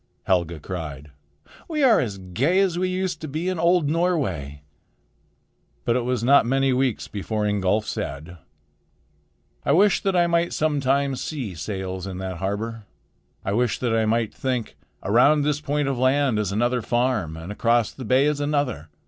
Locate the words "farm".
16.81-17.37